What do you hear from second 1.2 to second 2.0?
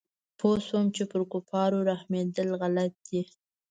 کفارو